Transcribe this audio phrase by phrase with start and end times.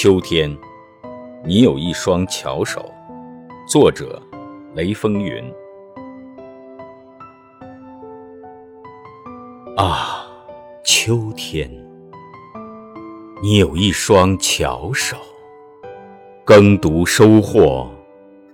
[0.00, 0.56] 秋天，
[1.44, 2.88] 你有一双巧手。
[3.66, 4.22] 作者：
[4.76, 5.42] 雷风云。
[9.76, 10.24] 啊，
[10.84, 11.68] 秋天，
[13.42, 15.16] 你有一双巧手，
[16.44, 17.90] 耕读收获，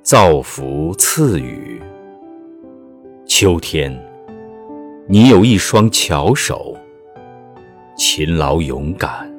[0.01, 1.79] 造福赐予。
[3.27, 3.95] 秋天，
[5.06, 6.74] 你有一双巧手，
[7.98, 9.30] 勤劳勇敢。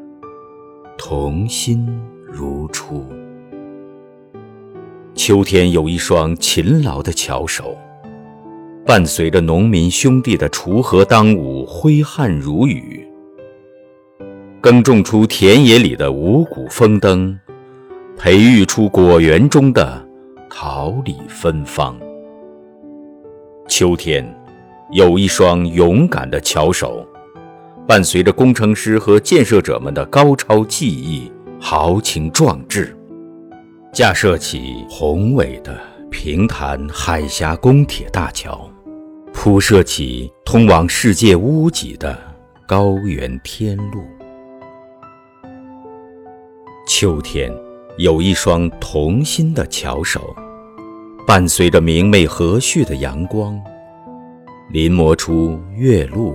[1.08, 1.88] 童心
[2.26, 3.06] 如初。
[5.14, 7.78] 秋天有一双勤劳的巧手，
[8.88, 13.08] 伴随着农民兄弟的锄禾当午、挥汗如雨，
[14.60, 17.40] 耕种出田野里的五谷丰登，
[18.18, 20.04] 培育出果园中的
[20.50, 21.96] 桃李芬芳。
[23.68, 24.28] 秋天
[24.92, 27.08] 有一双勇敢的巧手。
[27.88, 32.98] 伴随着工程师和建设者们的高超技艺、豪情壮志，
[33.94, 35.80] 架设起宏伟的
[36.10, 38.68] 平潭海峡公铁大桥，
[39.32, 42.18] 铺设起通往世界屋脊的
[42.68, 44.04] 高原天路。
[46.88, 47.54] 秋天，
[48.00, 50.36] 有一双童心的巧手，
[51.28, 53.62] 伴随着明媚和煦的阳光，
[54.72, 56.34] 临摹出岳麓。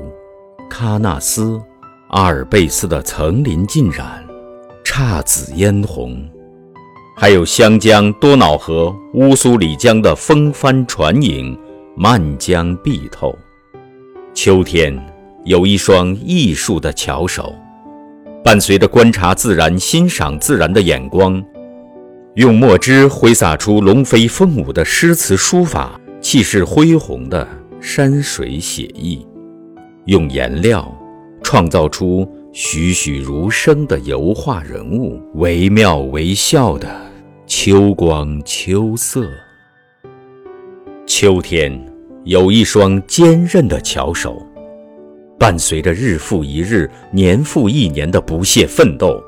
[0.71, 1.61] 喀纳斯、
[2.11, 4.25] 阿尔卑斯的层林尽染、
[4.85, 6.27] 姹紫嫣红，
[7.17, 11.59] 还有湘江、多瑙河、乌苏里江的风帆船影、
[11.97, 13.37] 漫江碧透。
[14.33, 14.97] 秋天
[15.45, 17.53] 有一双艺术的巧手，
[18.45, 21.45] 伴随着观察自然、欣赏自然的眼光，
[22.37, 27.47] 用墨汁挥洒出龙飞凤舞的诗词书法，气势恢宏的
[27.81, 29.27] 山水写意。
[30.11, 30.93] 用颜料
[31.41, 36.89] 创造出栩栩如生的油画人物，惟妙惟肖的
[37.47, 39.31] 秋光秋色。
[41.07, 41.81] 秋天
[42.25, 44.45] 有一双坚韧的巧手，
[45.39, 49.23] 伴随着日复一日、年复一年的不懈奋斗，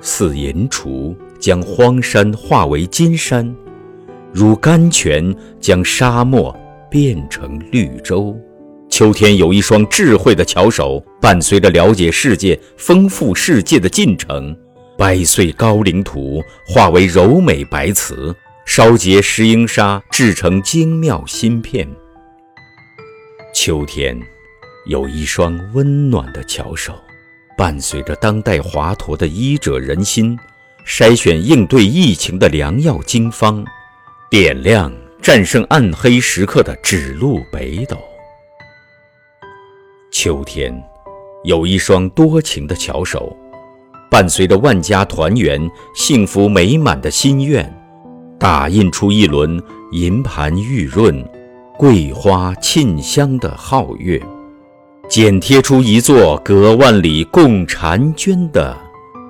[0.00, 3.54] 似银锄将荒山化为金山，
[4.32, 6.58] 如甘泉将沙漠
[6.90, 8.34] 变成绿洲。
[8.96, 14.56] 秋天有一双智慧的巧手，伴随着了解世界、丰富世界的进程，
[14.96, 18.34] 掰碎高岭土化为柔美白瓷，
[18.64, 21.86] 烧结石英砂制成精妙芯片。
[23.52, 24.18] 秋天
[24.86, 26.94] 有一双温暖的巧手，
[27.54, 30.38] 伴随着当代华佗的医者仁心，
[30.86, 33.62] 筛选应对疫情的良药经方，
[34.30, 34.90] 点亮
[35.20, 37.98] 战胜暗黑时刻的指路北斗。
[40.18, 40.74] 秋天，
[41.44, 43.36] 有一双多情的巧手，
[44.10, 47.70] 伴随着万家团圆、幸福美满的心愿，
[48.38, 49.62] 打印出一轮
[49.92, 51.22] 银盘玉润、
[51.76, 54.18] 桂花沁香的皓月，
[55.06, 58.74] 剪贴出一座隔万里共婵娟的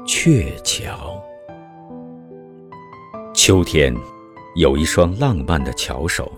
[0.07, 1.21] 鹊桥。
[3.35, 3.93] 秋天，
[4.55, 6.31] 有一双浪漫的巧手，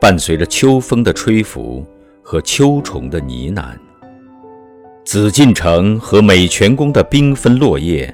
[0.00, 1.86] 伴随着秋风的吹拂
[2.24, 3.64] 和秋虫的呢喃。
[5.14, 8.12] 紫禁城和美泉宫的缤纷落叶，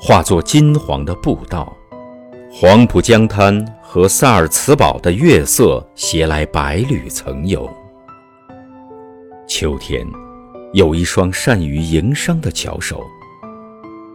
[0.00, 1.66] 化作金黄的步道；
[2.52, 7.68] 黄浦江滩和萨尔茨堡的月色，携来百侣曾游。
[9.48, 10.06] 秋天，
[10.72, 13.02] 有一双善于营商的巧手，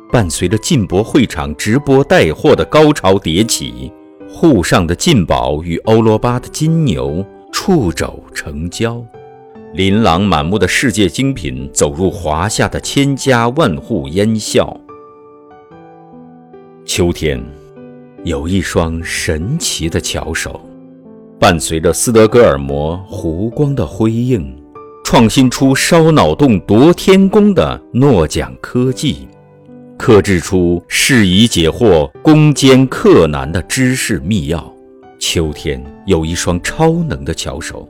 [0.10, 3.92] 伴随着进博会场直播带货的高潮迭起，
[4.30, 9.06] 沪上的进宝与欧罗巴的金牛触肘成交。
[9.74, 14.78] 琳琅满目的世界精品走入华夏的千家万户烟笑。
[16.86, 17.42] 秋天，
[18.26, 20.60] 有一双神奇的巧手，
[21.40, 24.54] 伴随着斯德哥尔摩湖光的辉映，
[25.06, 29.26] 创新出烧脑洞夺天工的诺奖科技，
[29.98, 34.62] 刻制出适宜解惑攻坚克难的知识密钥。
[35.18, 37.88] 秋天，有一双超能的巧手。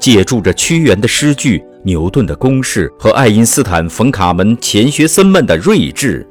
[0.00, 6.26] 借助着屈原的诗句、牛顿的公式和爱因斯坦、冯·卡门钱学森们的睿智，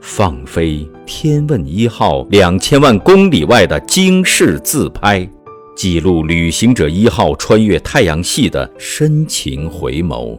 [0.00, 5.28] 放飞天问一号两千万公里外的惊世自拍，
[5.76, 10.36] 记录旅行者一号穿越太阳系的深情回眸。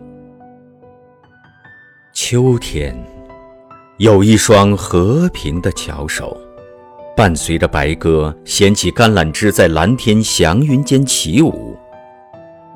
[2.14, 2.96] 秋天，
[3.98, 6.38] 有一双和平的巧手，
[7.16, 11.78] 伴随着白鸽掀起橄榄枝，在蓝天祥云间起舞。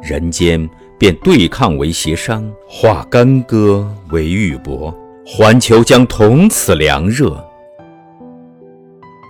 [0.01, 4.93] 人间便对抗为协商，化干戈为玉帛，
[5.25, 7.43] 环球将从此凉热。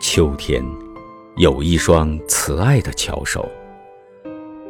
[0.02, 0.64] 秋天，
[1.38, 3.50] 有一双慈爱的巧手，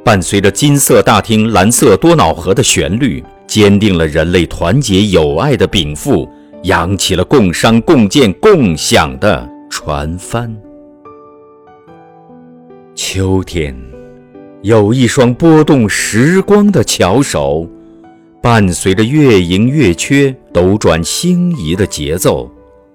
[0.04, 6.30] 伴随着金色大厅、蓝色多瑙河的旋律，坚定了人类团结友爱的禀赋，
[6.64, 10.56] 扬起了共商共建共享的船帆。
[12.96, 13.76] 秋天，
[14.63, 17.68] 有一双拨动时光的巧手，
[18.42, 22.51] 伴随着月盈月缺、斗转星移的节奏，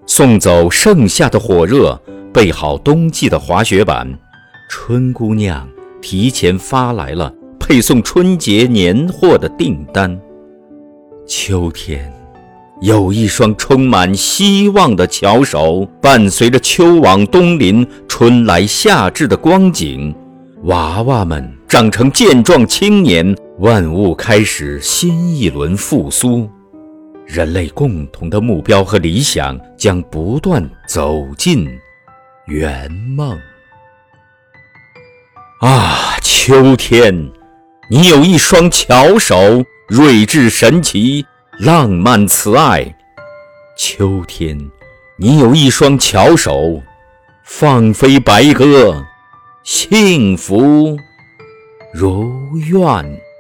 [0.07, 2.01] 送走盛夏的火热。
[2.33, 4.09] 备好冬季的滑雪板，
[4.71, 5.69] 春姑娘
[6.01, 7.31] 提前发来了
[7.61, 10.19] 配送春节年货的订单。
[11.27, 12.11] 秋天，
[12.81, 20.15] 有一双充满希望的巧手，伴随着秋往冬临、春来夏至的光景，
[20.67, 26.49] 娃娃们长成健壮青年，万物开始新一轮复苏，
[27.27, 31.69] 人类共同的目标和理想将不断走近。
[32.47, 33.37] 圆梦
[35.61, 37.29] 啊，秋天，
[37.91, 41.27] 你有一双巧手，睿智神奇，
[41.59, 42.95] 浪漫慈爱。
[43.77, 44.57] 秋天，
[45.17, 46.81] 你有一双巧手，
[47.43, 49.05] 放飞白鸽，
[49.65, 50.99] 幸福
[51.93, 53.32] 如愿。